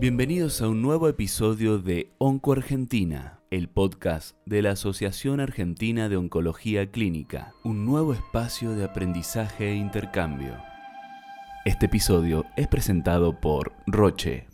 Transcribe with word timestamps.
Bienvenidos 0.00 0.62
a 0.62 0.68
un 0.70 0.80
nuevo 0.80 1.10
episodio 1.10 1.76
de 1.76 2.08
Onco 2.16 2.52
Argentina, 2.52 3.42
el 3.50 3.68
podcast 3.68 4.34
de 4.46 4.62
la 4.62 4.70
Asociación 4.70 5.40
Argentina 5.40 6.08
de 6.08 6.16
Oncología 6.16 6.90
Clínica, 6.90 7.52
un 7.64 7.84
nuevo 7.84 8.14
espacio 8.14 8.70
de 8.70 8.84
aprendizaje 8.84 9.72
e 9.72 9.74
intercambio. 9.74 10.56
Este 11.66 11.84
episodio 11.84 12.46
es 12.56 12.66
presentado 12.66 13.42
por 13.42 13.72
Roche. 13.86 14.46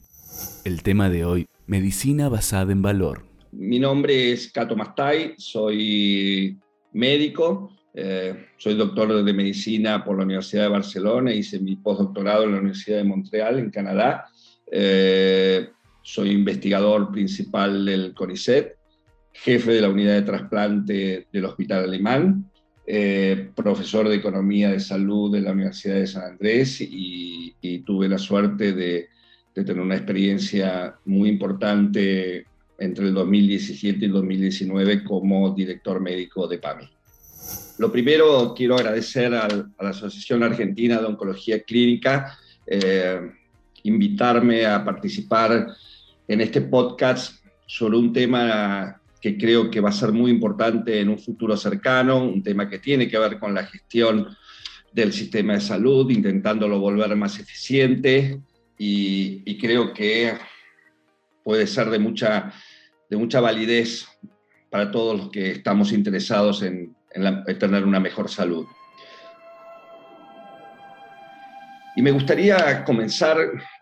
El 0.65 0.83
tema 0.83 1.11
de 1.11 1.25
hoy, 1.25 1.47
medicina 1.69 2.29
basada 2.29 2.73
en 2.73 2.83
valor. 2.83 3.25
Mi 3.53 3.79
nombre 3.79 4.33
es 4.33 4.51
Cato 4.51 4.75
Mastay, 4.75 5.35
soy 5.39 6.59
médico, 6.93 7.71
eh, 7.95 8.49
soy 8.57 8.75
doctor 8.75 9.23
de 9.23 9.33
medicina 9.33 10.05
por 10.05 10.17
la 10.19 10.25
Universidad 10.25 10.65
de 10.65 10.71
Barcelona, 10.71 11.33
hice 11.33 11.61
mi 11.61 11.77
postdoctorado 11.77 12.43
en 12.43 12.51
la 12.51 12.59
Universidad 12.59 12.97
de 12.97 13.05
Montreal, 13.05 13.61
en 13.61 13.71
Canadá. 13.71 14.27
Eh, 14.71 15.69
soy 16.03 16.31
investigador 16.31 17.11
principal 17.11 17.85
del 17.85 18.15
CONICET, 18.15 18.77
jefe 19.33 19.73
de 19.73 19.81
la 19.81 19.89
unidad 19.89 20.15
de 20.15 20.23
trasplante 20.23 21.27
del 21.33 21.45
Hospital 21.45 21.85
Alemán, 21.85 22.51
eh, 22.87 23.51
profesor 23.57 24.09
de 24.09 24.15
Economía 24.15 24.71
de 24.71 24.79
Salud 24.79 25.33
de 25.33 25.41
la 25.41 25.53
Universidad 25.53 25.97
de 25.97 26.07
San 26.07 26.23
Andrés 26.33 26.81
y, 26.81 27.25
tuve 27.85 28.09
la 28.09 28.19
suerte 28.19 28.73
de, 28.73 29.09
tener 29.53 29.81
una 29.81 29.97
experiencia 29.97 30.97
muy 31.05 31.29
importante 31.29 32.47
entre 32.79 33.07
el 33.07 33.15
2017 33.15 33.99
y 34.01 34.05
el 34.05 34.13
2019 34.13 35.03
como 35.03 35.55
director 35.55 36.01
médico 36.01 36.47
de 36.47 36.59
PAMI. 36.59 36.89
Lo 37.79 37.91
primero, 37.91 38.55
quiero 38.57 38.77
agradecer 38.77 39.35
a 39.35 39.49
la 39.49 39.91
Asociación 39.91 40.43
Argentina 40.43 41.01
de 41.01 41.07
Oncología 41.07 41.63
Clínica 41.63 42.39
eh, 42.67 43.21
invitarme 43.87 44.67
a 44.67 44.85
participar 44.85 45.69
en 46.29 46.41
este 46.41 46.61
podcast 46.61 47.45
sobre 47.67 47.97
un 47.97 48.13
tema 48.13 49.01
que 49.21 49.37
creo 49.37 49.71
que 49.71 49.81
va 49.81 49.89
a 49.89 49.93
ser 49.93 50.13
muy 50.13 50.31
importante 50.31 51.01
en 51.01 51.09
un 51.09 51.19
futuro 51.19 51.57
cercano, 51.57 52.23
un 52.23 52.43
tema 52.43 52.69
que 52.69 52.79
tiene 52.79 53.09
que 53.09 53.19
ver 53.19 53.39
con 53.39 53.55
la 53.55 53.65
gestión 53.65 54.29
del 54.93 55.13
sistema 55.13 55.55
de 55.55 55.61
salud, 55.61 56.11
intentándolo 56.11 56.79
volver 56.79 57.15
más 57.17 57.39
eficiente 57.39 58.41
y, 58.79 59.59
creo 59.59 59.93
que 59.93 60.35
puede 61.43 61.67
ser 61.67 61.91
de 61.91 61.99
mucha, 61.99 62.53
de 63.09 63.17
mucha 63.17 63.41
validez 63.41 64.07
para 64.71 64.91
todos 64.91 65.17
los 65.19 65.31
que 65.31 65.51
estamos 65.53 65.93
interesados 65.93 66.63
en, 66.63 66.95
en 67.13 67.59
tener 67.59 67.85
una 67.85 68.01
mejor 68.01 68.29
salud. 68.29 68.67
Y 71.97 72.03
me 72.03 72.11
gustaría 72.11 72.85
comenzar 72.85 73.39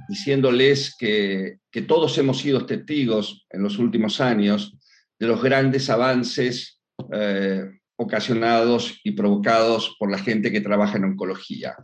diciéndoles 0.08 0.94
que, 0.96 1.58
todos 1.88 2.16
hemos 2.16 2.38
sido 2.38 2.64
testigos 2.64 3.44
en 3.50 3.64
los 3.64 3.78
últimos 3.80 4.20
años 4.20 4.78
de 5.18 5.26
los 5.26 5.42
grandes 5.42 5.90
avances 5.90 6.80
eh, 7.12 7.64
ocasionados 7.96 9.00
y 9.02 9.10
provocados 9.10 9.96
por 9.98 10.12
la 10.12 10.18
gente 10.18 10.52
que 10.52 10.60
trabaja 10.60 10.96
en 10.96 11.04
oncología. 11.04 11.74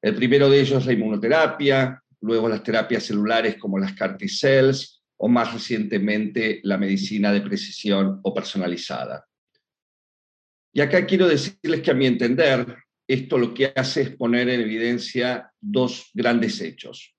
El 0.00 0.14
primero 0.14 0.48
de 0.48 0.60
ellos 0.60 0.82
es 0.82 0.86
la 0.86 0.92
inmunoterapia, 0.92 2.00
luego 2.20 2.48
las 2.48 2.62
terapias 2.62 3.02
celulares 3.02 3.56
como 3.56 3.76
las 3.76 3.92
CAR 3.94 4.16
T-cells 4.16 5.02
o 5.16 5.26
más 5.28 5.52
recientemente 5.52 6.60
la 6.62 6.78
medicina 6.78 7.32
de 7.32 7.40
precisión 7.40 8.20
o 8.22 8.32
personalizada. 8.32 9.26
Y 10.72 10.80
acá 10.80 11.04
quiero 11.06 11.26
decirles 11.26 11.80
que 11.80 11.90
a 11.90 11.94
mi 11.94 12.06
entender, 12.06 12.76
esto 13.08 13.38
lo 13.38 13.54
que 13.54 13.72
hace 13.74 14.02
es 14.02 14.10
poner 14.16 14.48
en 14.48 14.60
evidencia 14.60 15.52
dos 15.70 16.10
grandes 16.14 16.60
hechos. 16.60 17.14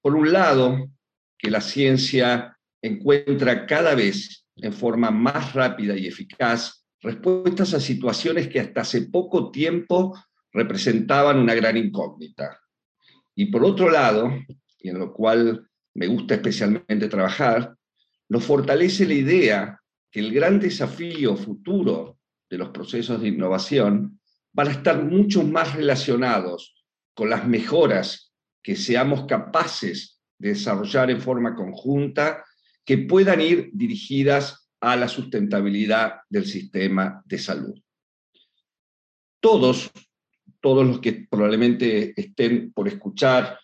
Por 0.00 0.14
un 0.14 0.32
lado, 0.32 0.90
que 1.38 1.50
la 1.50 1.60
ciencia 1.60 2.58
encuentra 2.82 3.66
cada 3.66 3.94
vez 3.94 4.46
en 4.56 4.72
forma 4.72 5.10
más 5.10 5.52
rápida 5.54 5.96
y 5.96 6.06
eficaz 6.06 6.84
respuestas 7.00 7.74
a 7.74 7.80
situaciones 7.80 8.48
que 8.48 8.60
hasta 8.60 8.80
hace 8.80 9.02
poco 9.02 9.50
tiempo 9.50 10.18
representaban 10.52 11.38
una 11.38 11.54
gran 11.54 11.76
incógnita. 11.76 12.60
Y 13.34 13.46
por 13.46 13.64
otro 13.64 13.90
lado, 13.90 14.30
y 14.78 14.88
en 14.88 14.98
lo 14.98 15.12
cual 15.12 15.68
me 15.94 16.06
gusta 16.06 16.34
especialmente 16.34 17.08
trabajar, 17.08 17.76
nos 18.28 18.44
fortalece 18.44 19.06
la 19.06 19.14
idea 19.14 19.80
que 20.10 20.20
el 20.20 20.32
gran 20.32 20.60
desafío 20.60 21.36
futuro 21.36 22.18
de 22.48 22.58
los 22.58 22.70
procesos 22.70 23.20
de 23.20 23.28
innovación 23.28 24.20
van 24.52 24.68
a 24.68 24.72
estar 24.72 25.02
mucho 25.02 25.42
más 25.42 25.74
relacionados 25.74 26.83
con 27.14 27.30
las 27.30 27.46
mejoras 27.46 28.32
que 28.62 28.76
seamos 28.76 29.26
capaces 29.26 30.20
de 30.38 30.50
desarrollar 30.50 31.10
en 31.10 31.20
forma 31.20 31.54
conjunta, 31.54 32.44
que 32.84 32.98
puedan 32.98 33.40
ir 33.40 33.70
dirigidas 33.72 34.68
a 34.80 34.96
la 34.96 35.08
sustentabilidad 35.08 36.16
del 36.28 36.46
sistema 36.46 37.22
de 37.24 37.38
salud. 37.38 37.80
Todos, 39.40 39.90
todos 40.60 40.86
los 40.86 41.00
que 41.00 41.26
probablemente 41.30 42.18
estén 42.20 42.72
por 42.72 42.88
escuchar 42.88 43.58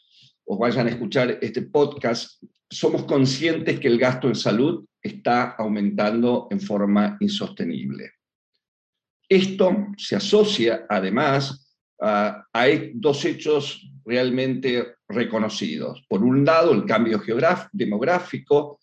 o 0.44 0.56
vayan 0.58 0.86
a 0.86 0.90
escuchar 0.90 1.38
este 1.42 1.62
podcast, 1.62 2.42
somos 2.68 3.04
conscientes 3.04 3.80
que 3.80 3.88
el 3.88 3.98
gasto 3.98 4.28
en 4.28 4.34
salud 4.34 4.86
está 5.02 5.50
aumentando 5.52 6.48
en 6.50 6.60
forma 6.60 7.16
insostenible. 7.20 8.12
Esto 9.28 9.86
se 9.96 10.16
asocia 10.16 10.86
además 10.88 11.69
a, 12.00 12.46
dos 12.94 13.24
hechos 13.24 13.90
realmente 14.04 14.94
reconocidos. 15.08 16.04
Por 16.08 16.22
un 16.22 16.44
lado, 16.44 16.72
el 16.72 16.84
cambio 16.84 17.22
demográfico, 17.72 18.80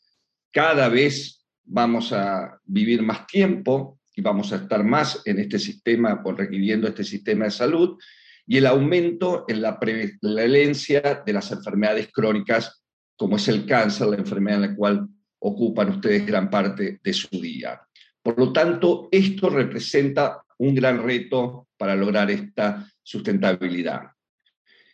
cada 0.52 0.90
vez 0.90 1.46
vamos 1.64 2.14
a 2.14 2.60
vivir 2.66 3.02
más 3.02 3.28
tiempo 3.28 4.00
y 4.16 4.22
vamos 4.22 4.52
a 4.52 4.58
estar 4.58 4.84
más 4.84 5.22
en 5.26 5.40
este 5.40 5.60
sistema, 5.60 6.24
por 6.24 6.38
requiriendo 6.38 6.88
este 6.88 7.04
sistema 7.04 7.46
de 7.46 7.52
salud, 7.52 7.98
y 8.48 8.58
el 8.58 8.66
aumento 8.66 9.46
en 9.48 9.62
la 9.62 9.80
prevalencia 9.80 11.22
de 11.26 11.34
las 11.34 11.52
enfermedades 11.52 12.10
crónicas, 12.12 12.82
como 13.16 13.36
es 13.36 13.48
el 13.48 13.66
cáncer, 13.66 14.08
la 14.08 14.16
enfermedad 14.18 14.64
en 14.64 14.70
la 14.70 14.76
cual 14.76 15.08
ocupan 15.40 15.90
ustedes 15.90 16.26
gran 16.26 16.50
parte 16.50 17.00
de 17.04 17.14
su 17.14 17.28
día. 17.42 17.82
Por 18.24 18.40
lo 18.40 18.52
tanto, 18.52 19.10
esto 19.12 19.50
representa 19.50 20.42
un 20.58 20.74
gran 20.74 21.04
reto 21.04 21.68
para 21.78 21.96
lograr 21.96 22.32
esta 22.32 22.88
sustentabilidad. 23.08 24.02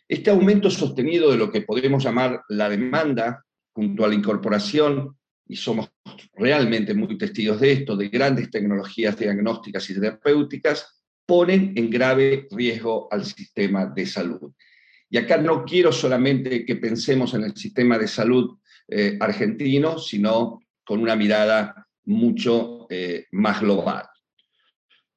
Este 0.06 0.30
aumento 0.30 0.70
sostenido 0.70 1.32
de 1.32 1.36
lo 1.36 1.50
que 1.50 1.62
podemos 1.62 2.04
llamar 2.04 2.42
la 2.48 2.68
demanda, 2.68 3.44
junto 3.72 4.04
a 4.04 4.08
la 4.08 4.14
incorporación, 4.14 5.18
y 5.48 5.56
somos 5.56 5.90
realmente 6.34 6.94
muy 6.94 7.18
testigos 7.18 7.60
de 7.60 7.72
esto, 7.72 7.96
de 7.96 8.08
grandes 8.10 8.52
tecnologías 8.52 9.18
diagnósticas 9.18 9.90
y 9.90 9.94
terapéuticas, 9.94 11.02
ponen 11.26 11.72
en 11.74 11.90
grave 11.90 12.46
riesgo 12.52 13.08
al 13.10 13.24
sistema 13.24 13.86
de 13.86 14.06
salud. 14.06 14.52
Y 15.10 15.16
acá 15.16 15.36
no 15.38 15.64
quiero 15.64 15.90
solamente 15.90 16.64
que 16.64 16.76
pensemos 16.76 17.34
en 17.34 17.42
el 17.42 17.56
sistema 17.56 17.98
de 17.98 18.06
salud 18.06 18.58
eh, 18.86 19.16
argentino, 19.18 19.98
sino 19.98 20.60
con 20.84 21.00
una 21.00 21.16
mirada 21.16 21.84
mucho 22.04 22.86
eh, 22.88 23.26
más 23.32 23.60
global. 23.60 24.06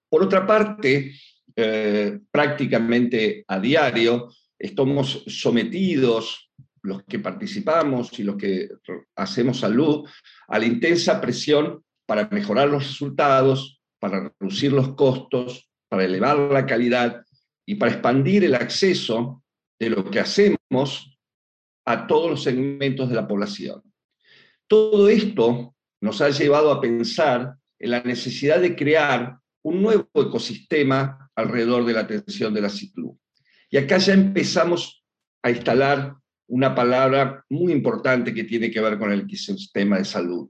Por 0.10 0.24
otra 0.24 0.48
parte, 0.48 1.14
eh, 1.60 2.20
prácticamente 2.30 3.44
a 3.48 3.60
diario 3.60 4.32
estamos 4.60 5.24
sometidos, 5.26 6.52
los 6.84 7.04
que 7.04 7.18
participamos 7.18 8.18
y 8.20 8.24
los 8.24 8.38
que 8.38 8.70
hacemos 9.16 9.60
salud, 9.60 10.08
a 10.48 10.60
la 10.60 10.66
intensa 10.66 11.20
presión 11.20 11.84
para 12.06 12.30
mejorar 12.30 12.70
los 12.70 12.88
resultados, 12.88 13.82
para 14.00 14.32
reducir 14.40 14.72
los 14.72 14.94
costos, 14.94 15.68
para 15.90 16.06
elevar 16.06 16.38
la 16.38 16.68
calidad 16.68 17.24
y 17.66 17.74
para 17.76 17.92
expandir 17.92 18.44
el 18.44 18.54
acceso 18.54 19.44
de 19.80 19.90
lo 19.90 20.10
que 20.12 20.20
hacemos 20.20 21.18
a 21.86 22.06
todos 22.06 22.30
los 22.30 22.44
segmentos 22.44 23.10
de 23.10 23.16
la 23.16 23.28
población. 23.28 23.82
Todo 24.68 25.10
esto 25.10 25.76
nos 26.02 26.22
ha 26.22 26.30
llevado 26.30 26.72
a 26.72 26.82
pensar 26.82 27.56
en 27.80 27.92
la 27.92 28.02
necesidad 28.02 28.62
de 28.62 28.76
crear 28.76 29.40
un 29.64 29.82
nuevo 29.82 30.08
ecosistema 30.16 31.30
alrededor 31.36 31.86
de 31.86 31.94
la 31.94 32.02
atención 32.02 32.54
de 32.54 32.62
la 32.62 32.70
salud. 32.70 33.16
Y 33.70 33.78
acá 33.78 33.98
ya 33.98 34.14
empezamos 34.14 35.04
a 35.42 35.52
instalar 35.52 36.16
una 36.48 36.74
palabra 36.74 37.44
muy 37.50 37.74
importante 37.74 38.34
que 38.34 38.46
tiene 38.46 38.72
que 38.72 38.80
ver 38.80 38.98
con 38.98 39.12
el 39.12 39.22
ecosistema 39.22 39.98
de 39.98 40.06
salud. 40.06 40.50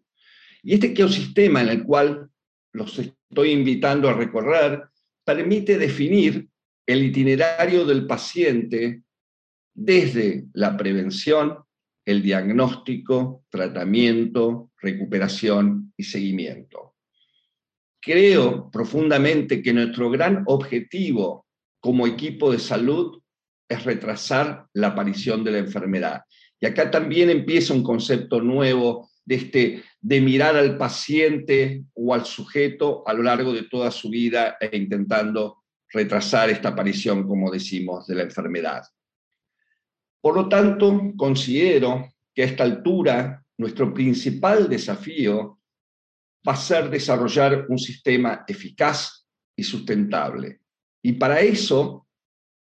Y 0.62 0.74
este 0.74 0.88
ecosistema 0.88 1.62
en 1.62 1.70
el 1.70 1.84
cual 1.84 2.30
los 2.74 3.00
estoy 3.00 3.52
invitando 3.52 4.10
a 4.10 4.14
recorrer 4.14 4.84
permite 5.24 5.78
definir 5.78 6.48
el 6.86 7.04
itinerario 7.04 7.86
del 7.86 8.06
paciente 8.06 9.04
desde 9.74 10.46
la 10.54 10.78
prevención 10.78 11.58
el 12.08 12.24
diagnóstico, 12.24 13.44
tratamiento, 13.50 14.72
recuperación 14.82 15.94
y 15.98 16.04
seguimiento. 16.04 16.96
Creo 18.02 18.70
profundamente 18.72 19.62
que 19.62 19.74
nuestro 19.74 20.10
gran 20.10 20.44
objetivo 20.46 21.46
como 21.80 22.08
equipo 22.08 22.52
de 22.52 22.60
salud 22.60 23.22
es 23.70 23.84
retrasar 23.84 24.66
la 24.74 24.88
aparición 24.88 25.44
de 25.44 25.52
la 25.52 25.58
enfermedad. 25.60 26.22
Y 26.60 26.66
acá 26.66 26.90
también 26.90 27.30
empieza 27.30 27.74
un 27.74 27.84
concepto 27.84 28.42
nuevo 28.42 29.10
de, 29.26 29.36
este, 29.36 29.84
de 30.00 30.22
mirar 30.22 30.56
al 30.56 30.78
paciente 30.78 31.84
o 31.94 32.14
al 32.14 32.26
sujeto 32.26 33.04
a 33.06 33.14
lo 33.14 33.24
largo 33.24 33.54
de 33.54 33.64
toda 33.64 33.92
su 33.92 34.10
vida 34.10 34.58
e 34.60 34.76
intentando 34.76 35.64
retrasar 35.90 36.50
esta 36.50 36.70
aparición, 36.70 37.28
como 37.28 37.52
decimos, 37.52 38.08
de 38.08 38.16
la 38.16 38.24
enfermedad. 38.24 38.84
Por 40.22 40.36
lo 40.36 40.50
tanto, 40.50 41.14
considero 41.16 42.14
que 42.34 42.44
a 42.44 42.46
esta 42.46 42.64
altura 42.64 43.46
nuestro 43.58 43.94
principal 43.94 44.70
desafío 44.70 45.60
va 46.48 46.54
a 46.54 46.82
desarrollar 46.88 47.66
un 47.68 47.78
sistema 47.78 48.46
eficaz 48.48 49.28
y 49.56 49.64
sustentable. 49.64 50.62
Y 51.04 51.14
para 51.14 51.42
eso 51.42 52.08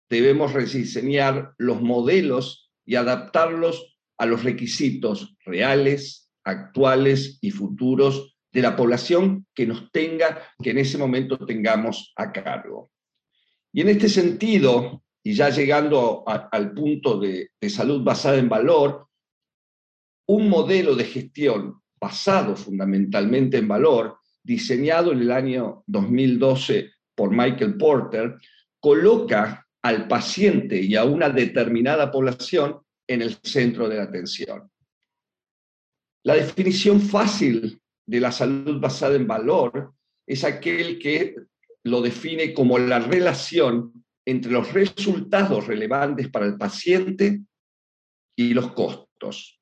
debemos 0.09 0.53
rediseñar 0.53 1.53
los 1.57 1.81
modelos 1.81 2.71
y 2.85 2.95
adaptarlos 2.95 3.97
a 4.17 4.25
los 4.25 4.43
requisitos 4.43 5.37
reales, 5.45 6.29
actuales 6.43 7.37
y 7.41 7.51
futuros 7.51 8.35
de 8.51 8.61
la 8.61 8.75
población 8.75 9.45
que 9.53 9.67
nos 9.67 9.91
tenga, 9.91 10.43
que 10.61 10.71
en 10.71 10.79
ese 10.79 10.97
momento 10.97 11.37
tengamos 11.37 12.11
a 12.15 12.31
cargo. 12.31 12.91
Y 13.71 13.81
en 13.81 13.89
este 13.89 14.09
sentido, 14.09 15.03
y 15.23 15.33
ya 15.33 15.49
llegando 15.51 16.23
al 16.27 16.73
punto 16.73 17.19
de 17.19 17.51
salud 17.69 18.03
basada 18.03 18.37
en 18.37 18.49
valor, 18.49 19.07
un 20.27 20.49
modelo 20.49 20.95
de 20.95 21.05
gestión 21.05 21.81
basado 21.99 22.55
fundamentalmente 22.55 23.57
en 23.57 23.67
valor, 23.67 24.19
diseñado 24.43 25.11
en 25.11 25.19
el 25.19 25.31
año 25.31 25.83
2012 25.87 26.91
por 27.15 27.31
Michael 27.31 27.77
Porter, 27.77 28.35
coloca 28.79 29.67
al 29.81 30.07
paciente 30.07 30.81
y 30.81 30.95
a 30.95 31.03
una 31.03 31.29
determinada 31.29 32.11
población 32.11 32.79
en 33.07 33.21
el 33.21 33.35
centro 33.43 33.89
de 33.89 33.97
la 33.97 34.03
atención. 34.03 34.69
La 36.23 36.35
definición 36.35 37.01
fácil 37.01 37.81
de 38.05 38.19
la 38.19 38.31
salud 38.31 38.79
basada 38.79 39.15
en 39.15 39.27
valor 39.27 39.93
es 40.27 40.43
aquel 40.43 40.99
que 40.99 41.35
lo 41.83 42.01
define 42.01 42.53
como 42.53 42.77
la 42.77 42.99
relación 42.99 44.05
entre 44.25 44.51
los 44.51 44.73
resultados 44.73 45.67
relevantes 45.67 46.29
para 46.29 46.45
el 46.45 46.57
paciente 46.57 47.41
y 48.35 48.53
los 48.53 48.71
costos 48.73 49.58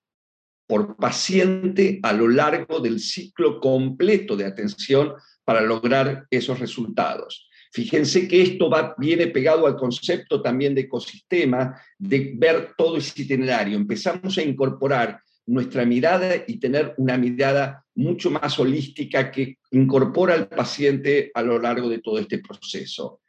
por 0.68 0.98
paciente 0.98 2.00
a 2.04 2.14
lo 2.14 2.28
largo 2.28 2.80
del 2.80 3.00
ciclo 3.00 3.60
completo 3.60 4.36
de 4.36 4.46
atención 4.46 5.14
para 5.46 5.62
lograr 5.62 6.28
esos 6.30 6.60
resultados. 6.60 7.50
Fíjense 7.72 8.28
que 8.28 8.42
esto 8.42 8.70
va, 8.70 8.96
viene 8.98 9.28
pegado 9.28 9.66
al 9.66 9.78
concepto 9.78 10.42
también 10.42 10.76
de 10.76 10.82
ecosistema, 10.82 11.82
de 11.98 12.34
ver 12.36 12.74
todo 12.78 12.98
ese 12.98 13.22
itinerario. 13.22 13.78
Empezamos 13.78 14.38
a 14.38 14.42
incorporar 14.42 15.22
nuestra 15.46 15.86
mirada 15.86 16.44
y 16.46 16.60
tener 16.60 16.94
una 16.98 17.18
mirada 17.18 17.86
mucho 17.96 18.30
más 18.30 18.60
holística 18.60 19.32
que 19.32 19.58
incorpora 19.72 20.34
al 20.34 20.50
paciente 20.50 21.32
a 21.34 21.42
lo 21.42 21.60
largo 21.60 21.90
de 21.90 22.00
todo 22.00 22.20
este 22.20 22.40
proceso. 22.40 23.22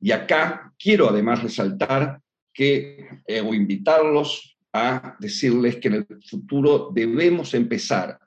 Y 0.00 0.10
acá 0.10 0.72
quiero 0.76 1.08
además 1.08 1.42
resaltar 1.42 2.20
que, 2.52 3.08
eh, 3.26 3.40
o 3.40 3.54
invitarlos 3.54 4.51
a 4.72 5.16
decirles 5.18 5.76
que 5.76 5.88
en 5.88 5.94
el 5.94 6.06
futuro 6.24 6.90
debemos 6.92 7.54
empezar 7.54 8.18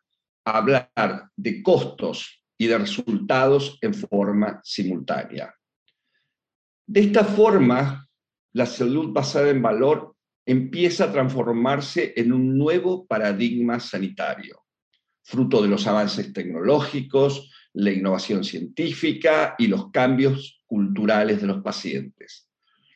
a 0.45 0.57
hablar 0.57 1.29
de 1.35 1.63
costos 1.63 2.43
y 2.57 2.67
de 2.67 2.77
resultados 2.77 3.77
en 3.81 3.93
forma 3.93 4.61
simultánea. 4.63 5.53
De 6.85 7.01
esta 7.01 7.23
forma, 7.23 8.07
la 8.53 8.65
salud 8.65 9.11
basada 9.11 9.49
en 9.49 9.61
valor 9.61 10.15
empieza 10.45 11.05
a 11.05 11.11
transformarse 11.11 12.13
en 12.15 12.31
un 12.31 12.57
nuevo 12.57 13.05
paradigma 13.07 13.79
sanitario, 13.79 14.63
fruto 15.23 15.61
de 15.61 15.67
los 15.67 15.87
avances 15.87 16.31
tecnológicos, 16.31 17.51
la 17.73 17.91
innovación 17.91 18.43
científica 18.43 19.55
y 19.57 19.67
los 19.67 19.91
cambios 19.91 20.61
culturales 20.65 21.41
de 21.41 21.47
los 21.47 21.63
pacientes. 21.63 22.47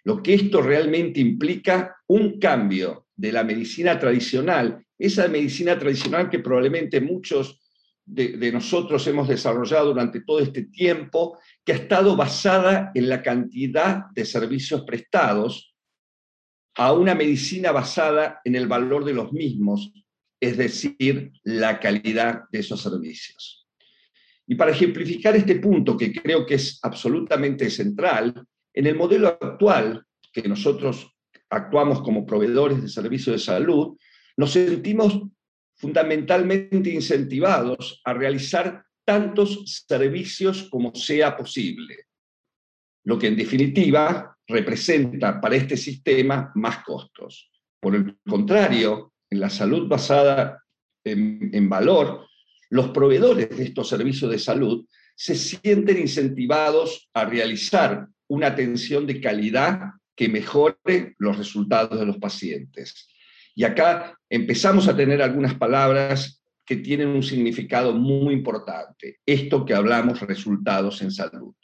Lo 0.04 0.24
que 0.24 0.36
esto 0.36 0.62
realmente 0.62 1.20
implica 1.20 1.98
un 2.08 2.40
cambio 2.40 3.08
de 3.20 3.34
la 3.34 3.44
medicina 3.44 4.00
tradicional, 4.00 4.82
esa 4.98 5.28
medicina 5.28 5.78
tradicional 5.78 6.30
que 6.30 6.40
probablemente 6.40 7.02
muchos 7.02 7.60
de, 8.06 8.50
nosotros 8.52 9.06
hemos 9.08 9.28
desarrollado 9.28 9.88
durante 9.88 10.22
todo 10.22 10.40
este 10.40 10.64
tiempo, 10.64 11.38
que 11.66 11.74
ha 11.74 11.76
estado 11.76 12.16
basada 12.16 12.92
en 12.96 13.10
la 13.10 13.22
cantidad 13.22 14.06
de 14.16 14.24
servicios 14.24 14.84
prestados, 14.84 15.76
a 16.76 16.94
una 16.94 17.14
medicina 17.14 17.74
basada 17.74 18.40
en 18.46 18.56
el 18.56 18.68
valor 18.68 19.04
de 19.04 19.14
los 19.14 19.34
mismos, 19.34 19.92
es 20.40 20.56
decir, 20.56 21.34
la 21.44 21.78
calidad 21.78 22.44
de 22.52 22.60
esos 22.60 22.82
servicios. 22.82 23.68
Y 24.48 24.56
para 24.56 24.72
ejemplificar 24.72 25.36
este 25.36 25.56
punto, 25.56 25.98
que 25.98 26.14
creo 26.14 26.46
que 26.46 26.56
es 26.56 26.80
absolutamente 26.82 27.70
central, 27.70 28.34
en 28.74 28.88
el 28.88 28.96
modelo 28.96 29.28
actual, 29.28 30.06
que 30.32 30.48
nosotros 30.48 31.19
actuamos 31.50 32.02
como 32.02 32.26
proveedores 32.26 32.82
de 32.82 32.90
servicios 32.90 33.36
de 33.36 33.46
salud, 33.46 33.98
nos 34.38 34.52
sentimos 34.52 35.22
fundamentalmente 35.76 36.90
incentivados 36.90 38.02
a 38.04 38.14
realizar 38.14 38.84
tantos 39.06 39.84
servicios 39.88 40.68
como 40.70 40.94
sea 40.94 41.36
posible, 41.36 42.06
lo 43.06 43.18
que 43.18 43.28
en 43.28 43.36
definitiva 43.36 44.38
representa 44.48 45.40
para 45.40 45.56
este 45.56 45.78
sistema 45.78 46.52
más 46.56 46.84
costos. 46.84 47.50
Por 47.80 47.96
el 47.96 48.18
contrario, 48.28 49.14
en 49.30 49.40
la 49.40 49.50
salud 49.50 49.88
basada 49.88 50.64
en, 51.04 51.70
valor, 51.70 52.28
los 52.70 52.90
proveedores 52.90 53.50
de 53.50 53.64
estos 53.64 53.88
servicios 53.88 54.30
de 54.30 54.40
salud 54.40 54.86
se 55.16 55.36
sienten 55.36 55.98
incentivados 55.98 57.10
a 57.14 57.26
realizar 57.26 58.08
una 58.28 58.48
atención 58.48 59.08
de 59.08 59.22
calidad 59.22 59.82
que 60.20 60.28
mejore 60.28 61.16
los 61.18 61.38
resultados 61.38 61.98
de 61.98 62.06
los 62.06 62.18
pacientes. 62.18 63.08
Y 63.56 63.64
acá 63.64 64.20
empezamos 64.30 64.90
a 64.90 64.98
tener 64.98 65.22
algunas 65.22 65.56
palabras 65.56 66.44
que 66.66 66.76
tienen 66.76 67.08
un 67.08 67.24
significado 67.24 67.94
muy 67.94 68.34
importante. 68.34 69.22
Esto 69.26 69.64
que 69.64 69.74
hablamos, 69.74 70.20
resultados 70.20 71.02
en 71.04 71.12
salud. 71.12 71.56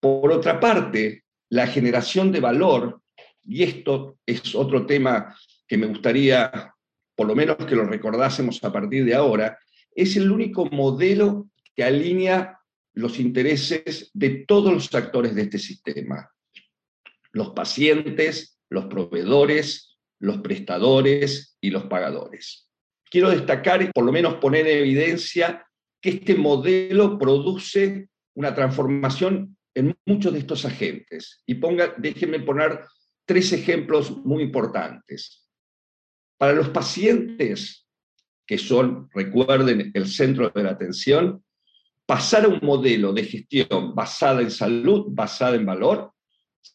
Por 0.00 0.30
otra 0.32 0.60
parte, 0.60 1.24
la 1.48 1.66
generación 1.66 2.30
de 2.30 2.40
valor, 2.40 3.00
y 3.42 3.62
esto 3.62 4.18
es 4.26 4.54
otro 4.54 4.84
tema 4.84 5.34
que 5.66 5.78
me 5.78 5.86
gustaría, 5.86 6.74
por 7.14 7.26
lo 7.26 7.34
menos 7.34 7.56
que 7.56 7.74
lo 7.74 7.86
recordásemos 7.86 8.62
a 8.64 8.70
partir 8.70 9.06
de 9.06 9.14
ahora, 9.14 9.58
es 9.94 10.14
el 10.18 10.30
único 10.30 10.66
modelo 10.66 11.48
que 11.74 11.84
alinea 11.84 12.58
los 12.92 13.18
intereses 13.18 14.10
de 14.12 14.44
todos 14.46 14.74
los 14.74 14.94
actores 14.94 15.34
de 15.34 15.40
este 15.40 15.58
sistema. 15.58 16.28
Los 17.34 17.50
pacientes, 17.50 18.58
los 18.70 18.86
proveedores, 18.86 19.98
los 20.20 20.38
prestadores 20.38 21.58
y 21.60 21.70
los 21.70 21.84
pagadores. 21.84 22.70
Quiero 23.10 23.30
destacar 23.30 23.82
y 23.82 23.90
por 23.92 24.04
lo 24.04 24.12
menos 24.12 24.36
poner 24.36 24.66
en 24.66 24.78
evidencia 24.78 25.66
que 26.00 26.10
este 26.10 26.34
modelo 26.34 27.18
produce 27.18 28.08
una 28.34 28.54
transformación 28.54 29.56
en 29.74 29.96
muchos 30.06 30.32
de 30.32 30.38
estos 30.38 30.64
agentes. 30.64 31.42
Y 31.46 31.56
ponga, 31.56 31.94
déjenme 31.98 32.40
poner 32.40 32.80
tres 33.26 33.52
ejemplos 33.52 34.16
muy 34.24 34.42
importantes. 34.42 35.46
Para 36.38 36.52
los 36.52 36.68
pacientes, 36.70 37.86
que 38.46 38.58
son, 38.58 39.08
recuerden, 39.12 39.90
el 39.94 40.06
centro 40.06 40.50
de 40.50 40.62
la 40.62 40.70
atención, 40.70 41.44
pasar 42.06 42.44
a 42.44 42.48
un 42.48 42.60
modelo 42.62 43.12
de 43.12 43.24
gestión 43.24 43.94
basada 43.94 44.42
en 44.42 44.50
salud, 44.50 45.06
basada 45.08 45.56
en 45.56 45.66
valor, 45.66 46.13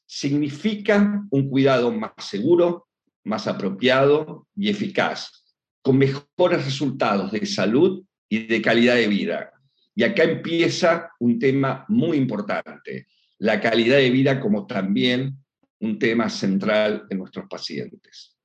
significa 0.06 1.24
un 1.30 1.50
cuidado 1.50 1.92
más 1.92 2.12
seguro, 2.18 2.88
más 3.24 3.48
apropiado 3.48 4.48
y 4.56 4.70
eficaz, 4.70 5.46
con 5.82 5.98
mejores 5.98 6.66
resultados 6.66 7.32
de 7.32 7.46
salud 7.46 8.04
y 8.28 8.46
de 8.48 8.62
calidad 8.62 8.96
de 8.96 9.08
vida. 9.08 9.52
Y 9.96 10.04
acá 10.04 10.24
empieza 10.24 11.12
un 11.20 11.40
tema 11.40 11.86
muy 11.88 12.18
importante, 12.18 13.08
la 13.38 13.60
calidad 13.60 13.98
de 13.98 14.10
vida 14.10 14.40
como 14.40 14.66
también 14.66 15.38
un 15.80 15.98
tema 15.98 16.30
central 16.30 17.06
en 17.10 17.20
nuestros 17.20 17.48
pacientes. 17.50 18.36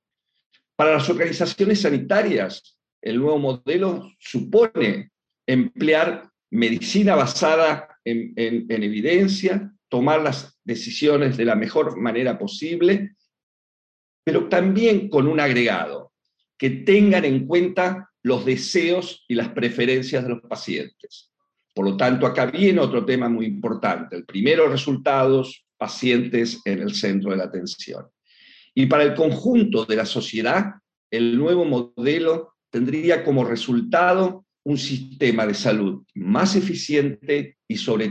Para 0.75 0.93
las 0.93 1.09
organizaciones 1.09 1.81
sanitarias, 1.81 2.77
el 3.01 3.17
nuevo 3.17 3.39
modelo 3.39 4.11
supone 4.19 5.11
emplear 5.45 6.29
medicina 6.49 7.15
basada 7.15 7.87
en, 8.03 8.33
en 8.35 8.83
evidencia, 8.83 9.74
tomar 9.89 10.21
las 10.21 10.59
decisiones 10.63 11.37
de 11.37 11.45
la 11.45 11.55
mejor 11.55 11.97
manera 11.97 12.37
posible 12.37 13.15
pero 14.25 14.49
también 14.49 15.07
con 15.07 15.27
un 15.27 15.39
agregado, 15.39 16.11
que 16.57 16.71
tengan 16.71 17.23
en 17.25 17.45
cuenta 17.45 18.09
los 18.23 18.43
deseos 18.43 19.23
y 19.27 19.35
las 19.35 19.49
preferencias 19.49 20.23
de 20.23 20.29
los 20.29 20.41
pacientes. 20.41 21.31
Por 21.73 21.85
lo 21.85 21.95
tanto, 21.95 22.25
acá 22.25 22.47
viene 22.47 22.79
otro 22.79 23.05
tema 23.05 23.29
muy 23.29 23.45
importante. 23.45 24.15
El 24.15 24.25
primero, 24.25 24.67
resultados, 24.67 25.65
pacientes 25.77 26.59
en 26.65 26.79
el 26.81 26.95
centro 26.95 27.31
de 27.31 27.37
la 27.37 27.43
atención. 27.43 28.07
Y 28.73 28.87
para 28.87 29.03
el 29.03 29.13
conjunto 29.13 29.85
de 29.85 29.95
la 29.95 30.05
sociedad, 30.05 30.73
el 31.11 31.37
nuevo 31.37 31.63
modelo 31.65 32.55
tendría 32.71 33.23
como 33.23 33.43
resultado 33.43 34.44
un 34.65 34.77
sistema 34.77 35.45
de 35.45 35.53
salud 35.53 36.03
más 36.15 36.55
eficiente 36.55 37.57
y 37.67 37.77
sobre, 37.77 38.09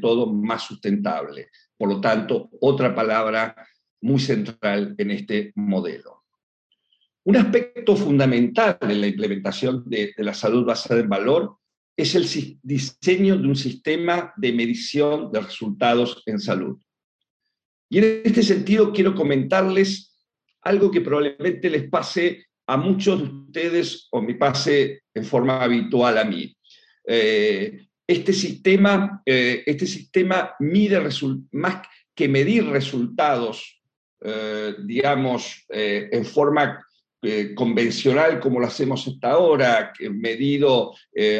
todo 0.00 0.32
más 0.32 0.62
sustentable. 0.62 1.50
Por 1.76 1.90
lo 1.90 2.00
tanto, 2.00 2.48
otra 2.60 2.94
palabra 2.94 3.54
muy 4.00 4.18
central 4.18 4.94
en 4.96 5.10
este 5.10 5.52
modelo. 5.54 6.24
Un 7.24 7.36
aspecto 7.36 7.94
fundamental 7.94 8.78
en 8.80 9.00
la 9.00 9.06
implementación 9.06 9.84
de, 9.86 10.14
la 10.16 10.32
salud 10.32 10.64
basada 10.64 11.00
en 11.00 11.08
valor 11.08 11.58
es 11.94 12.14
el 12.14 12.26
diseño 12.62 13.36
de 13.36 13.48
un 13.48 13.56
sistema 13.56 14.32
de 14.36 14.52
medición 14.52 15.30
de 15.30 15.40
resultados 15.40 16.22
en 16.24 16.40
salud. 16.40 16.78
Y 17.90 17.98
en 17.98 18.22
este 18.24 18.42
sentido 18.42 18.92
quiero 18.92 19.14
comentarles 19.14 20.16
algo 20.62 20.90
que 20.90 21.02
probablemente 21.02 21.68
les 21.68 21.88
pase 21.88 22.46
a 22.66 22.76
muchos 22.76 23.20
de 23.20 23.28
ustedes 23.28 24.08
o 24.10 24.20
me 24.20 24.34
pase 24.34 25.02
en 25.14 25.24
forma 25.24 25.62
habitual 25.62 26.18
a 26.18 26.24
mí. 26.24 26.54
Eh, 27.06 27.86
este 28.06 28.32
sistema, 28.32 29.22
eh, 29.24 29.62
este 29.66 29.86
sistema 29.86 30.54
mide 30.60 31.00
más 31.52 31.86
que 32.14 32.28
medir 32.28 32.66
resultados, 32.66 33.80
eh, 34.20 34.74
digamos, 34.84 35.64
en 35.68 36.24
forma 36.24 36.82
convencional 37.56 38.38
como 38.38 38.60
lo 38.60 38.66
hacemos 38.66 39.08
hasta 39.08 39.32
ahora, 39.32 39.92
medido 40.10 40.94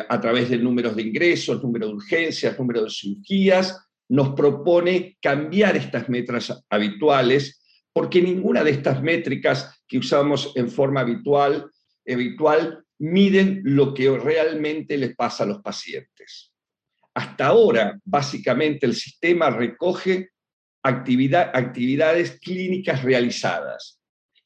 a 0.09 0.21
través 0.21 0.50
de 0.50 0.59
números 0.59 0.97
de 0.97 1.02
ingresos, 1.02 1.62
número 1.62 1.87
de 1.87 1.95
urgencias, 1.95 2.59
número 2.59 2.83
de 2.83 2.90
cirugías, 2.90 3.87
nos 4.09 4.30
propone 4.30 5.16
cambiar 5.23 5.76
estas 5.76 6.09
metras 6.09 6.64
habituales, 6.68 7.61
porque 7.97 8.21
ninguna 8.21 8.62
de 8.62 8.73
estas 8.73 9.03
métricas 9.03 9.83
que 9.88 9.97
usamos 9.97 10.53
en 10.55 10.69
forma 10.69 11.00
habitual, 11.00 11.71
habitual 12.07 12.85
miden 12.99 13.62
lo 13.65 13.95
que 13.95 14.15
realmente 14.19 14.99
les 14.99 15.17
pasa 15.17 15.45
a 15.45 15.47
los 15.47 15.62
pacientes. 15.62 16.53
Hasta 17.15 17.47
ahora, 17.47 17.99
básicamente, 18.05 18.85
el 18.85 18.95
sistema 18.95 19.49
recoge 19.49 20.29
actividades 20.83 22.38
clínicas 22.38 23.03
realizadas 23.03 23.99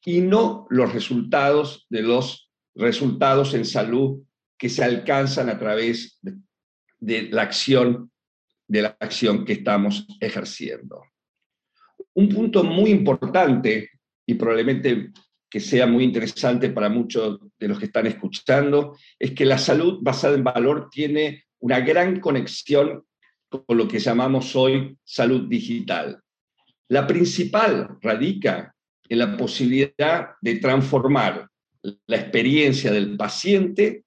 y 0.05 0.21
no 0.21 0.65
los 0.69 0.93
resultados 0.93 1.87
de 1.89 2.03
los 2.03 2.49
resultados 2.73 3.53
en 3.53 3.65
salud 3.65 4.23
que 4.57 4.69
se 4.69 4.81
alcanzan 4.81 5.49
a 5.49 5.59
través 5.59 6.21
de 7.01 7.23
la 7.23 7.41
acción 7.41 8.13
de 8.65 8.83
la 8.83 8.95
acción 8.97 9.43
que 9.43 9.51
estamos 9.51 10.07
ejerciendo. 10.21 11.03
Un 12.15 12.29
punto 12.29 12.63
muy 12.63 12.91
importante 12.91 13.89
y 14.25 14.33
probablemente 14.35 15.11
que 15.49 15.59
sea 15.59 15.85
muy 15.85 16.05
interesante 16.05 16.69
para 16.69 16.87
muchos 16.87 17.39
de 17.59 17.67
los 17.67 17.77
que 17.77 17.85
están 17.85 18.07
escuchando, 18.07 18.97
es 19.19 19.31
que 19.31 19.45
la 19.45 19.57
salud 19.57 19.99
basada 20.01 20.35
en 20.35 20.45
valor 20.45 20.89
tiene 20.89 21.43
una 21.59 21.81
gran 21.81 22.21
conexión 22.21 23.03
con 23.49 23.77
lo 23.77 23.85
que 23.85 23.99
llamamos 23.99 24.55
hoy 24.55 24.97
salud 25.03 25.49
digital. 25.49 26.21
La 26.87 27.05
principal 27.05 27.97
radica 28.01 28.73
en 29.09 29.19
la 29.19 29.35
posibilidad 29.35 30.29
de 30.41 30.55
transformar 30.55 31.49
la 32.07 32.15
experiencia 32.15 32.91
del 32.91 33.17
paciente, 33.17 34.05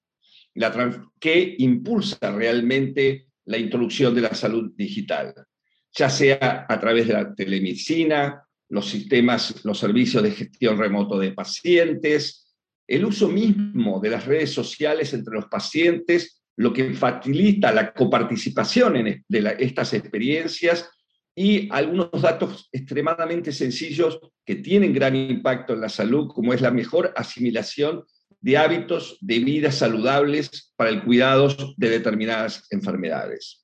la 0.54 0.72
que 1.20 1.56
impulsa 1.58 2.32
realmente 2.32 3.26
la 3.44 3.58
introducción 3.58 4.14
de 4.14 4.22
la 4.22 4.34
salud 4.34 4.72
digital, 4.74 5.34
ya 5.94 6.10
sea 6.10 6.66
a 6.68 6.80
través 6.80 7.06
de 7.06 7.14
la 7.14 7.34
telemedicina, 7.34 8.44
los 8.68 8.88
sistemas, 8.88 9.64
los 9.64 9.78
servicios 9.78 10.22
de 10.22 10.32
gestión 10.32 10.78
remoto 10.78 11.18
de 11.18 11.32
pacientes, 11.32 12.52
el 12.86 13.04
uso 13.04 13.28
mismo 13.28 14.00
de 14.00 14.10
las 14.10 14.26
redes 14.26 14.52
sociales 14.52 15.14
entre 15.14 15.34
los 15.34 15.46
pacientes, 15.46 16.42
lo 16.56 16.72
que 16.72 16.92
facilita 16.94 17.72
la 17.72 17.92
coparticipación 17.92 18.96
en 18.96 19.24
de 19.28 19.56
estas 19.58 19.94
experiencias 19.94 20.90
y 21.34 21.68
algunos 21.72 22.10
datos 22.22 22.68
extremadamente 22.70 23.52
sencillos 23.52 24.20
que 24.44 24.56
tienen 24.56 24.92
gran 24.92 25.16
impacto 25.16 25.74
en 25.74 25.80
la 25.80 25.88
salud, 25.88 26.28
como 26.32 26.52
es 26.52 26.60
la 26.60 26.70
mejor 26.70 27.12
asimilación 27.16 28.04
de 28.40 28.56
hábitos 28.58 29.18
de 29.20 29.38
vida 29.40 29.72
saludables 29.72 30.72
para 30.76 30.90
el 30.90 31.02
cuidado 31.02 31.48
de 31.76 31.90
determinadas 31.90 32.66
enfermedades. 32.70 33.63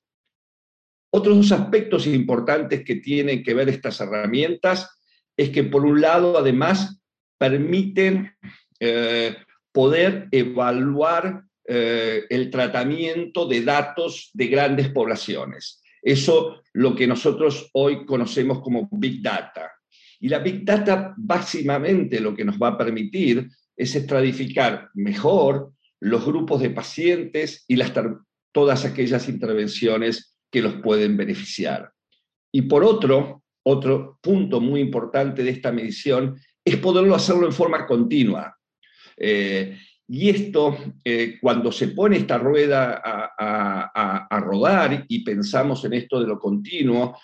Otros 1.13 1.35
dos 1.35 1.51
aspectos 1.51 2.07
importantes 2.07 2.83
que 2.83 2.95
tienen 2.95 3.43
que 3.43 3.53
ver 3.53 3.69
estas 3.69 3.99
herramientas 3.99 4.89
es 5.35 5.49
que, 5.49 5.63
por 5.63 5.85
un 5.85 5.99
lado, 5.99 6.37
además, 6.37 7.01
permiten 7.37 8.33
eh, 8.79 9.35
poder 9.71 10.29
evaluar 10.31 11.43
eh, 11.67 12.23
el 12.29 12.49
tratamiento 12.49 13.45
de 13.47 13.61
datos 13.61 14.29
de 14.33 14.47
grandes 14.47 14.89
poblaciones. 14.89 15.81
Eso 16.01 16.61
lo 16.73 16.95
que 16.95 17.07
nosotros 17.07 17.69
hoy 17.73 18.05
conocemos 18.05 18.61
como 18.61 18.87
Big 18.91 19.21
Data. 19.21 19.71
Y 20.19 20.29
la 20.29 20.39
Big 20.39 20.63
Data 20.63 21.13
básicamente 21.17 22.19
lo 22.19 22.35
que 22.35 22.45
nos 22.45 22.57
va 22.57 22.69
a 22.69 22.77
permitir 22.77 23.49
es 23.75 23.95
estratificar 23.95 24.89
mejor 24.93 25.73
los 25.99 26.25
grupos 26.25 26.61
de 26.61 26.69
pacientes 26.69 27.65
y 27.67 27.77
todas 28.51 28.85
aquellas 28.85 29.29
intervenciones 29.29 30.35
que 30.51 30.61
los 30.61 30.75
pueden 30.75 31.17
beneficiar. 31.17 31.91
Y 32.51 32.63
por 32.63 32.83
otro, 32.83 33.43
otro 33.63 34.19
punto 34.21 34.59
muy 34.59 34.81
importante 34.81 35.43
de 35.43 35.51
esta 35.51 35.71
medición 35.71 36.37
es 36.63 36.77
poderlo 36.77 37.15
hacerlo 37.15 37.45
en 37.45 37.53
forma 37.53 37.87
continua. 37.87 38.57
Eh, 39.17 39.77
y 40.07 40.29
esto, 40.29 40.77
eh, 41.05 41.37
cuando 41.39 41.71
se 41.71 41.89
pone 41.89 42.17
esta 42.17 42.37
rueda 42.37 43.01
a, 43.03 44.27
a, 44.29 44.39
rodar 44.41 45.05
y 45.07 45.23
pensamos 45.23 45.85
en 45.85 45.93
esto 45.93 46.19
de 46.19 46.27
lo 46.27 46.37
continuo, 46.37 47.17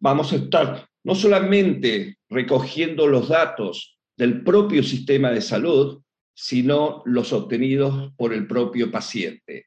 vamos 0.00 0.32
a 0.32 0.36
estar 0.36 0.88
no 1.04 1.14
solamente 1.14 2.18
recogiendo 2.28 3.06
los 3.06 3.28
datos 3.28 3.96
del 4.16 4.42
propio 4.42 4.82
sistema 4.82 5.30
de 5.30 5.40
salud, 5.40 6.02
sino 6.34 7.02
los 7.04 7.32
obtenidos 7.32 8.12
por 8.16 8.32
el 8.32 8.46
propio 8.46 8.90
paciente. 8.90 9.66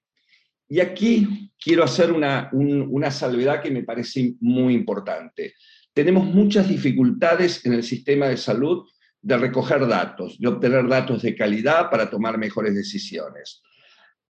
Y 0.67 0.79
aquí 0.79 1.51
quiero 1.59 1.83
hacer 1.83 2.11
una, 2.11 2.49
una 2.53 3.11
salvedad 3.11 3.61
que 3.61 3.71
me 3.71 3.83
parece 3.83 4.35
muy 4.39 4.73
importante. 4.73 5.53
Tenemos 5.93 6.25
muchas 6.25 6.67
dificultades 6.67 7.65
en 7.65 7.73
el 7.73 7.83
sistema 7.83 8.27
de 8.27 8.37
salud 8.37 8.85
de 9.21 9.37
recoger 9.37 9.87
datos, 9.87 10.37
de 10.39 10.47
obtener 10.47 10.87
datos 10.87 11.23
de 11.23 11.35
calidad 11.35 11.89
para 11.89 12.09
tomar 12.09 12.37
mejores 12.37 12.75
decisiones. 12.75 13.63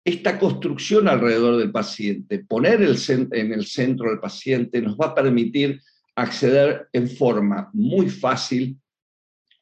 Esta 0.03 0.39
construcción 0.39 1.07
alrededor 1.07 1.57
del 1.57 1.71
paciente, 1.71 2.39
poner 2.39 2.81
el, 2.81 2.97
en 3.31 3.53
el 3.53 3.65
centro 3.65 4.09
al 4.09 4.19
paciente, 4.19 4.81
nos 4.81 4.97
va 4.97 5.07
a 5.07 5.15
permitir 5.15 5.79
acceder 6.15 6.89
en 6.91 7.07
forma 7.07 7.69
muy 7.73 8.09
fácil 8.09 8.77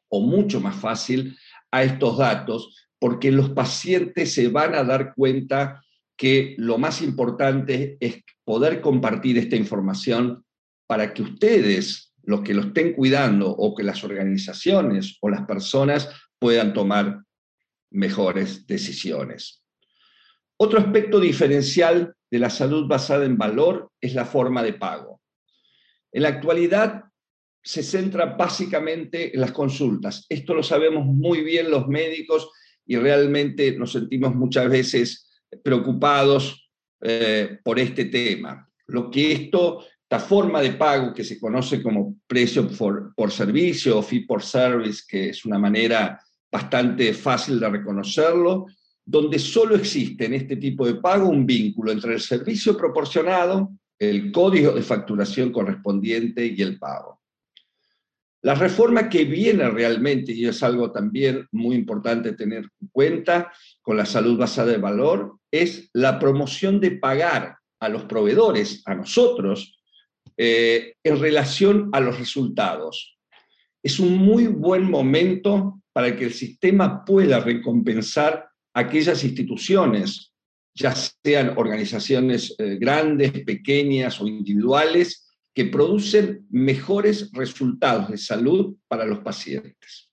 o 0.08 0.22
mucho 0.22 0.60
más 0.62 0.76
fácil 0.76 1.38
a 1.72 1.84
estos 1.84 2.18
datos, 2.18 2.90
porque 2.98 3.32
los 3.32 3.52
pacientes 3.52 4.34
se 4.34 4.48
van 4.48 4.74
a 4.74 4.84
dar 4.84 5.14
cuenta 5.14 5.84
que 6.20 6.54
lo 6.58 6.78
más 6.78 7.02
importante 7.02 7.98
es 8.02 8.26
poder 8.44 8.82
compartir 8.82 9.38
esta 9.38 9.56
información 9.56 10.44
para 10.86 11.14
que 11.14 11.22
ustedes, 11.22 12.14
los 12.24 12.42
que 12.42 12.54
lo 12.54 12.64
estén 12.64 12.92
cuidando, 12.92 13.50
o 13.50 13.74
que 13.74 13.84
las 13.84 14.04
organizaciones 14.04 15.18
o 15.22 15.30
las 15.30 15.46
personas 15.46 16.10
puedan 16.38 16.74
tomar 16.74 17.24
mejores 17.92 18.68
decisiones. 18.68 19.64
Otro 20.58 20.80
aspecto 20.80 21.22
diferencial 21.22 22.14
de 22.30 22.40
la 22.40 22.50
salud 22.50 22.86
basada 22.86 23.24
en 23.24 23.38
valor 23.38 23.90
es 24.02 24.14
la 24.14 24.26
forma 24.26 24.62
de 24.62 24.74
pago. 24.74 25.22
En 26.12 26.24
la 26.24 26.30
actualidad, 26.30 27.06
se 27.64 27.82
centra 27.82 28.26
básicamente 28.26 29.34
en 29.34 29.40
las 29.40 29.54
consultas. 29.54 30.26
Esto 30.28 30.54
lo 30.54 30.64
sabemos 30.64 31.06
muy 31.06 31.46
bien 31.46 31.72
los 31.72 31.88
médicos 31.88 32.50
y 32.86 32.98
realmente 32.98 33.72
nos 33.78 33.94
sentimos 33.94 34.36
muchas 34.36 34.70
veces 34.70 35.29
preocupados 35.64 36.70
eh, 37.02 37.60
por 37.64 37.80
este 37.80 38.06
tema. 38.06 38.68
Lo 38.88 39.10
que 39.10 39.32
esto, 39.32 39.86
esta 40.02 40.20
forma 40.20 40.62
de 40.62 40.74
pago 40.74 41.14
que 41.14 41.24
se 41.24 41.40
conoce 41.40 41.82
como 41.82 42.18
precio 42.28 42.68
por, 42.68 43.14
por 43.16 43.32
servicio 43.32 44.00
o 44.00 44.02
fee 44.02 44.26
por 44.26 44.44
service, 44.44 45.04
que 45.08 45.30
es 45.30 45.46
una 45.46 45.60
manera 45.60 46.20
bastante 46.52 47.14
fácil 47.14 47.60
de 47.60 47.70
reconocerlo, 47.70 48.66
donde 49.06 49.40
solo 49.40 49.76
existe 49.76 50.26
en 50.26 50.34
este 50.34 50.56
tipo 50.56 50.86
de 50.86 50.96
pago 50.96 51.30
un 51.30 51.46
vínculo 51.46 51.92
entre 51.92 52.14
el 52.14 52.22
servicio 52.22 52.76
proporcionado, 52.78 53.72
el 53.98 54.32
código 54.32 54.72
de 54.72 54.82
facturación 54.82 55.52
correspondiente 55.52 56.46
y 56.46 56.62
el 56.62 56.78
pago. 56.78 57.19
La 58.42 58.56
reforma 58.56 59.10
que 59.10 59.26
viene 59.26 59.70
realmente, 59.70 60.32
y 60.32 60.46
es 60.46 60.64
algo 60.64 60.92
también 60.92 61.48
muy 61.52 61.76
importante 61.76 62.34
tener 62.34 62.70
en 62.82 62.88
cuenta 62.92 63.52
con 63.82 63.98
la 63.98 64.06
salud 64.06 64.38
basada 64.38 64.74
en 64.74 64.82
valor, 64.82 65.38
es 65.52 65.90
la 65.94 66.20
promoción 66.20 66.80
de 66.80 66.92
pagar 66.92 67.58
a 67.82 67.90
los 67.90 68.06
proveedores, 68.06 68.82
a 68.86 68.96
nosotros, 68.96 69.80
eh, 70.38 70.94
en 71.04 71.20
relación 71.20 71.90
a 71.92 72.00
los 72.00 72.18
resultados. 72.18 73.18
Es 73.84 74.00
un 74.00 74.18
muy 74.18 74.48
buen 74.48 74.90
momento 74.90 75.82
para 75.92 76.16
que 76.16 76.26
el 76.26 76.34
sistema 76.34 77.04
pueda 77.04 77.42
recompensar 77.42 78.48
aquellas 78.74 79.24
instituciones, 79.26 80.34
ya 80.74 80.96
sean 80.96 81.58
organizaciones 81.58 82.56
eh, 82.58 82.78
grandes, 82.80 83.32
pequeñas 83.44 84.22
o 84.22 84.28
individuales, 84.28 85.29
que 85.54 85.66
producen 85.66 86.46
mejores 86.50 87.32
resultados 87.34 88.10
de 88.10 88.18
salud 88.18 88.76
para 88.88 89.06
los 89.06 89.20
pacientes. 89.20 90.12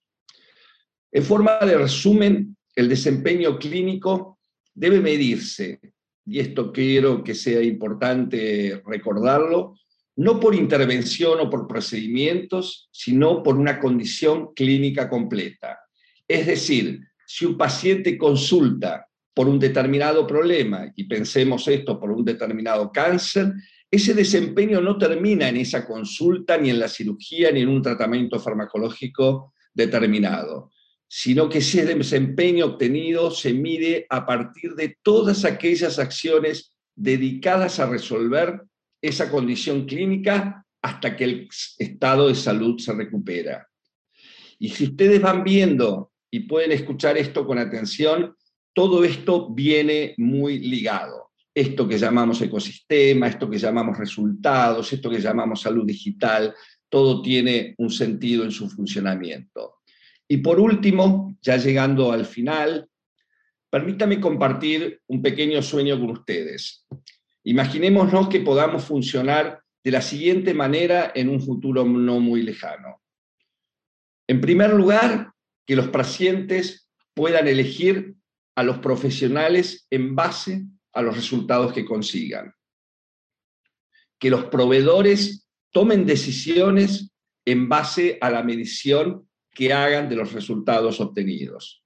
En 1.11 1.23
forma 1.23 1.57
de 1.59 1.77
resumen, 1.77 2.57
el 2.75 2.89
desempeño 2.89 3.57
clínico 3.57 4.39
debe 4.73 4.99
medirse, 4.99 5.79
y 6.25 6.39
esto 6.39 6.71
quiero 6.71 7.23
que 7.23 7.33
sea 7.33 7.61
importante 7.61 8.81
recordarlo, 8.85 9.75
no 10.17 10.39
por 10.39 10.55
intervención 10.55 11.39
o 11.39 11.49
por 11.49 11.67
procedimientos, 11.67 12.89
sino 12.91 13.43
por 13.43 13.55
una 13.57 13.79
condición 13.79 14.53
clínica 14.53 15.09
completa. 15.09 15.79
Es 16.27 16.45
decir, 16.47 17.01
si 17.25 17.45
un 17.45 17.57
paciente 17.57 18.17
consulta 18.17 19.07
por 19.33 19.47
un 19.47 19.59
determinado 19.59 20.25
problema, 20.25 20.91
y 20.95 21.03
pensemos 21.03 21.67
esto 21.67 21.99
por 21.99 22.11
un 22.11 22.25
determinado 22.25 22.91
cáncer, 22.91 23.53
ese 23.89 24.13
desempeño 24.13 24.81
no 24.81 24.97
termina 24.97 25.47
en 25.47 25.57
esa 25.57 25.85
consulta, 25.85 26.57
ni 26.57 26.69
en 26.69 26.79
la 26.79 26.89
cirugía, 26.89 27.51
ni 27.51 27.61
en 27.61 27.69
un 27.69 27.81
tratamiento 27.81 28.39
farmacológico 28.39 29.53
determinado, 29.73 30.71
sino 31.07 31.47
que 31.47 31.59
ese 31.59 31.85
desempeño 31.85 32.65
obtenido 32.65 33.31
se 33.31 33.53
mide 33.53 34.05
a 34.09 34.25
partir 34.25 34.75
de 34.75 34.97
todas 35.01 35.45
aquellas 35.45 35.99
acciones 35.99 36.73
dedicadas 36.95 37.79
a 37.79 37.89
resolver 37.89 38.61
esa 39.01 39.31
condición 39.31 39.85
clínica 39.85 40.65
hasta 40.81 41.15
que 41.15 41.23
el 41.23 41.49
estado 41.77 42.27
de 42.27 42.35
salud 42.35 42.79
se 42.79 42.93
recupera. 42.93 43.67
Y 44.59 44.69
si 44.69 44.85
ustedes 44.85 45.21
van 45.21 45.43
viendo 45.43 46.11
y 46.29 46.41
pueden 46.41 46.71
escuchar 46.71 47.17
esto 47.17 47.45
con 47.45 47.57
atención, 47.57 48.35
todo 48.73 49.03
esto 49.03 49.49
viene 49.53 50.13
muy 50.17 50.59
ligado. 50.59 51.26
Esto 51.57 51.87
que 51.87 51.97
llamamos 51.97 52.39
ecosistema, 52.43 53.27
esto 53.27 53.49
que 53.49 53.57
llamamos 53.57 53.97
resultados, 53.97 54.93
esto 54.93 55.09
que 55.09 55.19
llamamos 55.19 55.61
salud 55.61 55.87
digital, 55.87 56.53
todo 56.87 57.19
tiene 57.23 57.73
un 57.79 57.89
sentido 57.89 58.43
en 58.43 58.51
su 58.51 58.69
funcionamiento. 58.69 59.79
Y 60.27 60.37
por 60.37 60.59
último, 60.59 61.35
ya 61.41 61.57
llegando 61.57 62.11
al 62.11 62.27
final, 62.27 62.87
permítame 63.71 64.21
compartir 64.21 65.01
un 65.07 65.23
pequeño 65.23 65.63
sueño 65.63 65.99
con 65.99 66.11
ustedes. 66.11 66.85
Imaginémonos 67.43 68.29
que 68.29 68.41
podamos 68.41 68.83
funcionar 68.83 69.63
de 69.83 69.89
la 69.89 70.03
siguiente 70.03 70.53
manera 70.53 71.11
en 71.15 71.27
un 71.27 71.41
futuro 71.41 71.83
no 71.85 72.19
muy 72.19 72.43
lejano. 72.43 73.01
En 74.27 74.41
primer 74.41 74.75
lugar, 74.75 75.31
que 75.65 75.75
los 75.75 75.87
pacientes 75.87 76.87
puedan 77.15 77.47
elegir 77.47 78.13
a 78.55 78.61
los 78.61 78.77
profesionales 78.77 79.87
en 79.89 80.15
base 80.15 80.63
a 80.93 81.01
los 81.01 81.15
resultados 81.15 81.73
que 81.73 81.85
consigan. 81.85 82.53
Que 84.19 84.29
los 84.29 84.45
proveedores 84.45 85.47
tomen 85.71 86.05
decisiones 86.05 87.11
en 87.45 87.69
base 87.69 88.17
a 88.21 88.29
la 88.29 88.43
medición 88.43 89.27
que 89.51 89.73
hagan 89.73 90.09
de 90.09 90.15
los 90.15 90.33
resultados 90.33 90.99
obtenidos. 90.99 91.83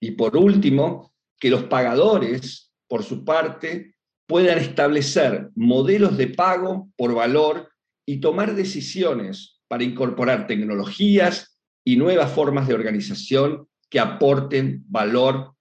Y 0.00 0.12
por 0.12 0.36
último, 0.36 1.14
que 1.38 1.50
los 1.50 1.64
pagadores, 1.64 2.72
por 2.88 3.02
su 3.02 3.24
parte, 3.24 3.96
puedan 4.26 4.58
establecer 4.58 5.50
modelos 5.54 6.16
de 6.16 6.28
pago 6.28 6.90
por 6.96 7.14
valor 7.14 7.70
y 8.06 8.20
tomar 8.20 8.54
decisiones 8.54 9.60
para 9.68 9.84
incorporar 9.84 10.46
tecnologías 10.46 11.58
y 11.84 11.96
nuevas 11.96 12.32
formas 12.32 12.68
de 12.68 12.74
organización 12.74 13.68
que 13.90 14.00
aporten 14.00 14.84
valor 14.88 15.54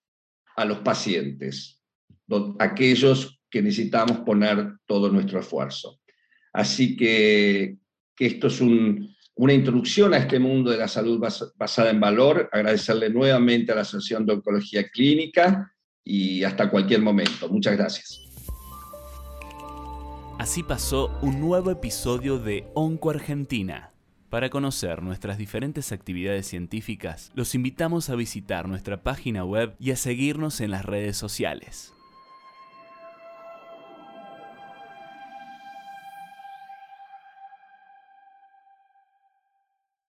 a 0.56 0.66
los 0.66 0.80
pacientes, 0.80 1.82
aquellos 2.60 3.42
que 3.50 3.62
necesitamos 3.62 4.20
poner 4.20 4.78
todo 4.86 5.10
nuestro 5.10 5.40
esfuerzo. 5.40 6.00
Así 6.52 6.96
que, 6.96 7.78
esto 8.18 8.48
es 8.48 8.62
una 8.62 9.54
introducción 9.54 10.14
a 10.14 10.18
este 10.18 10.40
mundo 10.40 10.72
de 10.72 10.78
la 10.78 10.88
salud 10.88 11.20
basada 11.56 11.90
en 11.90 12.00
valor, 12.00 12.50
agradecerle 12.52 13.10
nuevamente 13.10 13.72
a 13.72 13.76
la 13.76 13.82
Asociación 13.82 14.26
de 14.26 14.34
Oncología 14.34 14.88
Clínica 14.90 15.72
y 16.04 16.44
hasta 16.44 16.70
cualquier 16.70 17.02
momento. 17.02 17.50
Muchas 17.50 17.76
gracias. 17.76 18.20
Así 20.40 20.64
pasó 20.64 21.18
un 21.22 21.40
nuevo 21.40 21.72
episodio 21.72 22.40
de 22.40 22.66
Onco 22.74 23.10
Argentina. 23.12 23.92
Para 24.30 24.50
conocer 24.50 25.04
nuestras 25.04 25.38
diferentes 25.38 25.92
actividades 25.92 26.48
científicas, 26.48 27.32
los 27.36 27.54
invitamos 27.54 28.10
a 28.10 28.16
visitar 28.16 28.68
nuestra 28.68 29.04
página 29.04 29.46
web 29.46 29.76
y 29.80 29.92
a 29.92 29.96
seguirnos 29.96 30.60
en 30.60 30.72
las 30.72 30.86
redes 30.86 31.18
sociales. 31.18 31.93